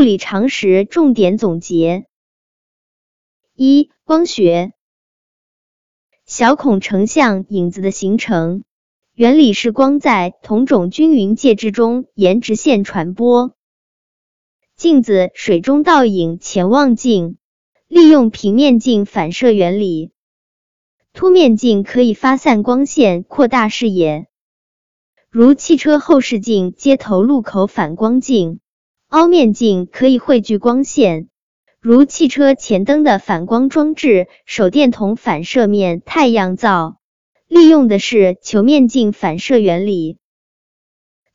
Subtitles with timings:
[0.00, 2.06] 物理常识重点总结：
[3.54, 4.72] 一、光学。
[6.24, 8.64] 小孔成像影子的形成
[9.14, 13.54] 原理是光在同种均匀介质中沿直线传播。
[14.74, 17.36] 镜子水中倒影潜望镜
[17.86, 20.12] 利用平面镜反射原理，
[21.12, 24.28] 凸面镜可以发散光线，扩大视野。
[25.28, 28.60] 如汽车后视镜、街头路口反光镜。
[29.10, 31.28] 凹面镜可以汇聚光线。
[31.80, 37.00] 如汽车前灯的反光装置、手电筒反射面、太阳灶，
[37.48, 40.18] 利用的是球面镜反射原理，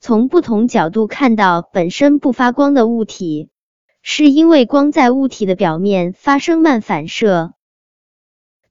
[0.00, 3.50] 从不同角度看到本身不发光的物体，
[4.02, 7.52] 是因为光在物体的表面发生慢反射。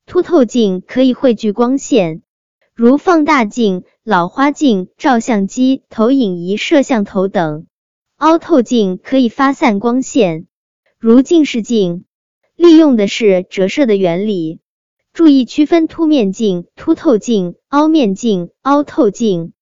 [0.05, 2.21] 凸透镜可以汇聚光线，
[2.73, 7.65] 如放大镜、老花镜、照相机、投影仪、摄像头等。
[8.19, 10.45] 凹透镜可以发散光线。
[10.99, 12.03] 如近视镜
[12.57, 14.59] 利用的是折射的原理，
[15.13, 19.53] 注意区分凸面镜、凸透镜、凹面镜、凹透镜。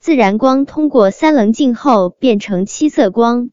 [0.00, 3.48] 自然光通过三棱镜后变成七色光，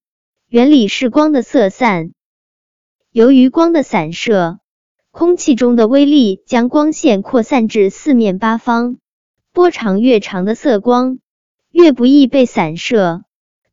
[0.49, 2.11] 原理是光的色散。
[3.09, 4.59] 由于光的散射，
[5.11, 8.97] 空气中的微粒将光线扩散至四面八方，
[9.53, 11.19] 波长越长的色光
[11.71, 13.23] 越不易被散射。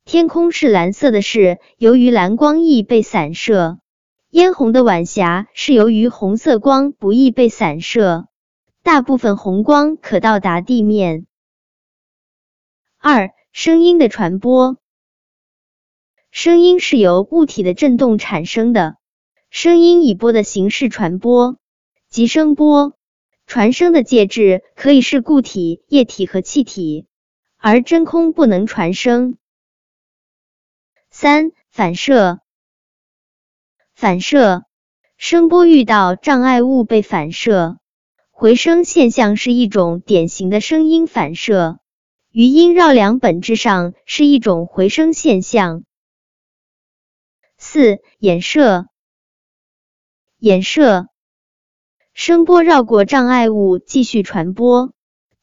[0.07, 3.79] 天空是蓝色的，是由于蓝光易被散射；
[4.31, 8.29] 嫣红的晚霞是由于红色光不易被散射。
[8.85, 11.27] 大部分红光可到达地面。
[12.99, 14.77] 二、声音的传播。
[16.31, 18.99] 声音是由物体的振动产生的，
[19.51, 21.57] 声音以波的形式传播，
[22.09, 22.93] 即声波。
[23.49, 27.07] 传声的介质可以是固体、液体和气体，
[27.57, 29.37] 而真空不能传声。
[31.19, 32.41] 三、反射。
[33.95, 34.67] 反射，
[35.17, 37.79] 声波遇到障碍物被反射，
[38.31, 41.79] 回声现象是一种典型的声音反射。
[42.33, 45.85] 余音绕梁本质上是一种回声现象。
[47.57, 48.85] 四、衍射。
[50.39, 51.09] 衍射，
[52.13, 54.93] 声波绕过障碍物继续传播。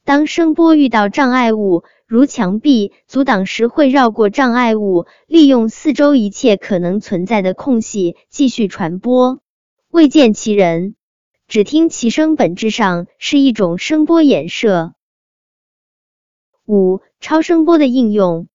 [0.04, 9.40] 当声波遇到障碍物，如墙壁阻挡时会绕过障碍物，利用四周一切可能存在的空隙继续传播。
[9.88, 10.96] 未见其人，
[11.48, 14.92] 只听其声，本质上是一种声波衍射。
[16.66, 18.48] 五、超声波的应用。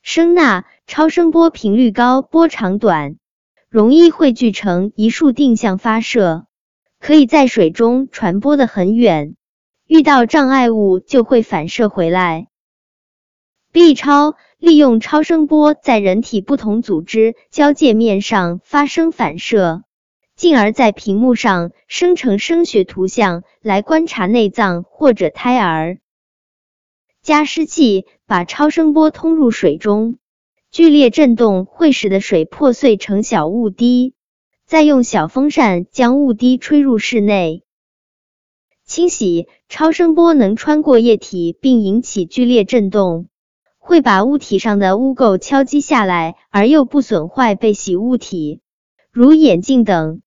[0.00, 3.16] 声呐超声波频率高，波长短，
[3.68, 6.46] 容易汇聚成一束定向发射，
[7.00, 9.34] 可以在水中传播的很远。
[9.86, 12.48] 遇到障碍物就会反射回来。
[13.72, 19.84] B 超利用超声波在人体不同组织交界面上发生反射，
[20.34, 25.98] 进而在屏幕上生成声学图像来观察内脏或者胎儿。
[27.22, 30.18] 加湿器把超声波通入水中，
[30.70, 34.14] 剧烈震动会使得水破碎成小雾滴，
[34.64, 37.65] 再用小风扇将雾滴吹入室内。
[38.86, 43.26] 清洗超声波能穿过液体并引起剧烈振动，
[43.78, 48.60] 会把物体上的污垢敲击下来，而又不损坏被洗物体，
[49.10, 50.22] 如眼镜等，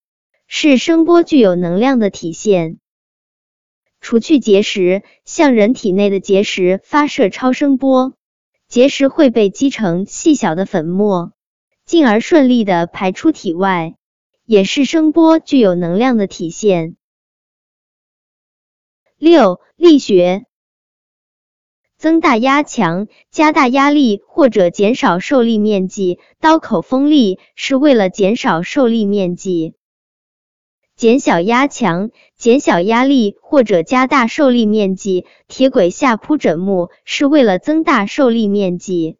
[0.45, 2.79] 是声波具有能量的体现。
[4.01, 8.13] 除去结石，向人体内的结石发射超声波，
[8.67, 11.31] 结石会被击成细小的粉末，
[11.85, 13.95] 进而顺利的排出体外，
[14.45, 16.97] 也是声波具有能量的体现。
[19.19, 20.45] 六、力学，
[21.97, 26.19] 增大压强、加大压力或者减少受力面积。
[26.39, 29.73] 刀口锋利是为了减少受力面积；
[30.95, 35.25] 减小压强、减小压力或者加大受力面积。
[35.49, 39.17] 铁轨下铺枕木是为了增大受力面积。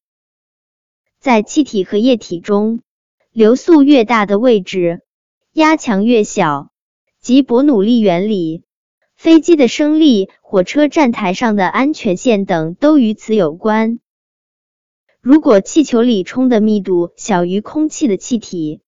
[1.19, 2.79] 在气体和液体中，
[3.33, 5.01] 流速越大的位置，
[5.51, 6.71] 压强越小，
[7.19, 8.63] 即伯努利原理。
[9.19, 13.99] 飞机的升力、火车站台上的安全线等都与此有关。
[15.19, 18.79] 如果气球里充的密度小于空气的气体，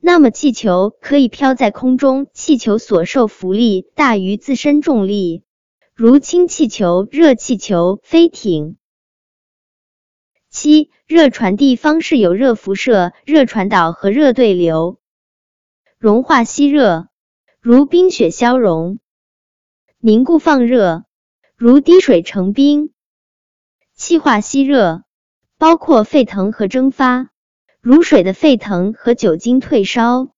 [0.00, 5.44] 那么气球可以飘在空中，气球所受浮力大于自身重力，
[5.94, 8.76] 如氢气球、热气球、飞艇。
[10.50, 14.98] 七、热传递方式有热辐射、热传导和热对流。
[15.96, 17.06] 融化吸热，
[17.60, 18.98] 如冰雪消融。
[20.06, 21.02] 凝固放热，
[21.56, 22.90] 如滴水成冰；
[23.96, 25.02] 气化吸热，
[25.58, 27.30] 包括沸腾和蒸发，
[27.80, 30.28] 如水的沸腾和酒精退烧；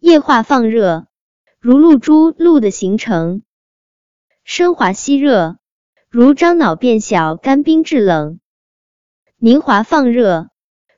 [0.00, 1.06] 液化放热，
[1.60, 3.42] 如露珠露的形成；
[4.42, 5.56] 升华吸热，
[6.10, 8.40] 如樟脑变小、干冰制冷；
[9.36, 10.48] 凝华放热，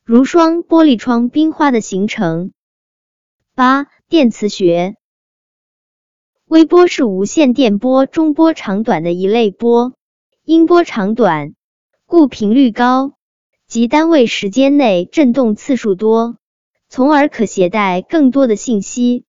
[0.03, 2.55] 如霜玻璃窗冰花的形成。
[3.55, 4.97] 八、电磁学。
[6.47, 9.95] 微波是无线电波中波长短的一类波，
[10.45, 11.57] 音波长短，
[12.07, 13.15] 故频率高，
[13.67, 16.37] 即单位时间内振动次数多，
[16.89, 19.25] 从而可携带更多的信息，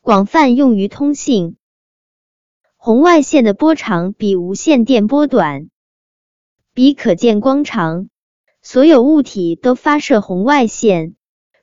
[0.00, 1.56] 广泛用于通信。
[2.76, 5.70] 红外线的波长比无线电波短，
[6.72, 8.08] 比可见光长。
[8.62, 11.16] 所有物体都发射红外线，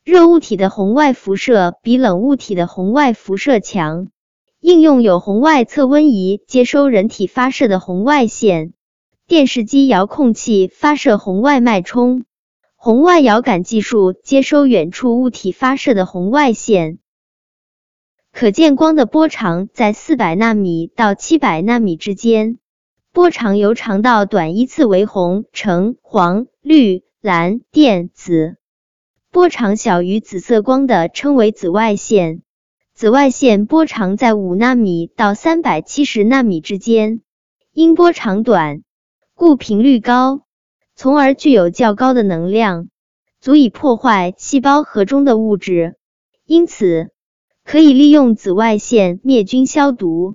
[0.03, 4.09] 热物体的红外辐射比冷物体的红外辐射强。
[4.59, 8.73] 应用有红外测温仪接收人体发射的红外线，
[9.27, 12.25] 电视机遥控器发射红外脉冲，
[12.75, 16.97] 红外遥感技术接收远处物体发射的红外线。
[18.33, 22.57] 可见光的波长在四百纳米到七百纳米之间，
[23.13, 28.57] 波长由长到短依次为红、橙、黄、绿、蓝、靛、紫。
[29.31, 32.41] 波长小于紫色光的称为紫外线。
[32.97, 37.21] 紫外线波长在五纳米到三百七十纳米之间，
[37.71, 38.81] 音波长短，
[39.35, 40.41] 故频率高，
[40.95, 42.89] 从而具有较高的能量，
[43.39, 45.95] 足以破坏细胞核中的物质，
[46.47, 47.11] 因此
[47.63, 50.33] 可以利用紫外线灭菌消毒。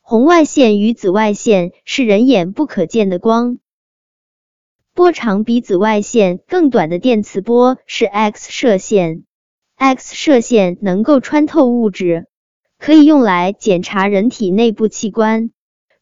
[0.00, 3.58] 红外线与紫外线是人眼不可见的光，
[4.94, 9.22] 波长比紫外线更短的电磁波是 X 射线。
[9.82, 12.26] X 射线能够穿透物质，
[12.78, 15.52] 可以用来检查人体内部器官，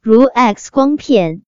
[0.00, 1.42] 如 X 光片。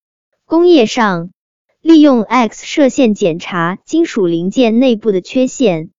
[0.46, 1.32] 工业上
[1.80, 5.90] 利用 X 射线检查金属零件内部的缺陷。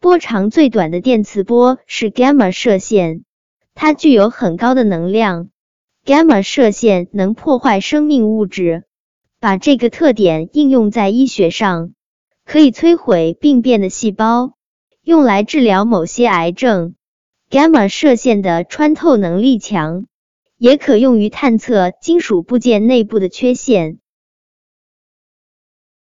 [0.00, 3.24] 波长最短的电磁波是 Gamma 射线，
[3.74, 5.48] 它具有很高的能量。
[6.04, 8.84] Gamma 射线能破坏生命物质，
[9.40, 11.94] 把这个特点应用在医学上，
[12.44, 14.55] 可以摧毁病变的细胞。
[15.06, 16.96] 用来治疗某些癌症。
[17.48, 20.06] 伽马射线的穿透能力强，
[20.58, 23.98] 也可用于探测金属部件内部的缺陷。